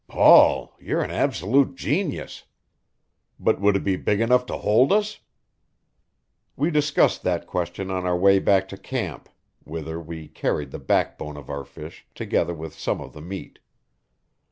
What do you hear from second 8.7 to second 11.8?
camp, whither we carried the backbone of our